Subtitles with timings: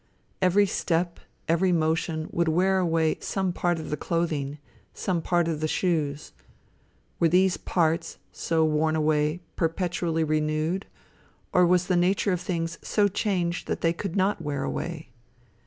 [0.41, 4.57] Every step, every motion, would wear away some part of the clothing,
[4.95, 6.31] some part of the shoes.
[7.19, 10.87] Were these parts, so worn away, perpetually renewed,
[11.53, 15.09] or was the nature of things so changed that they could not wear away?